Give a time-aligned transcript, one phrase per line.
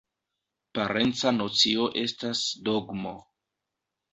[0.77, 3.17] Parenca nocio estas ”dogmo”.